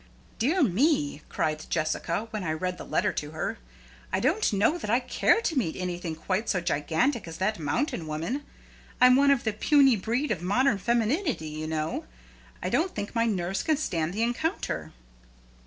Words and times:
"Dear 0.39 0.63
me!" 0.63 1.21
cried 1.29 1.67
Jessica, 1.69 2.27
when 2.31 2.43
I 2.43 2.53
read 2.53 2.79
the 2.79 2.83
letter 2.85 3.13
to 3.13 3.31
her; 3.37 3.59
"I 4.11 4.19
don't 4.19 4.51
know 4.51 4.79
that 4.79 4.89
I 4.89 4.99
care 4.99 5.41
to 5.41 5.55
meet 5.55 5.75
anything 5.75 6.15
quite 6.15 6.49
so 6.49 6.59
gigantic 6.59 7.27
as 7.27 7.37
that 7.37 7.59
mountain 7.59 8.07
woman. 8.07 8.43
I'm 8.99 9.15
one 9.15 9.29
of 9.29 9.43
the 9.43 9.53
puny 9.53 9.95
breed 9.95 10.31
of 10.31 10.41
modern 10.41 10.79
femininity, 10.79 11.49
you 11.49 11.67
know. 11.67 12.05
I 12.63 12.67
don't 12.71 12.95
think 12.95 13.13
my 13.13 13.27
nerves 13.27 13.61
can 13.61 13.77
stand 13.77 14.13
the 14.15 14.23
encounter." 14.23 14.91